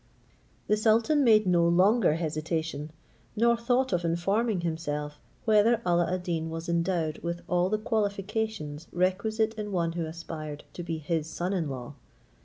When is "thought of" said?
3.55-4.03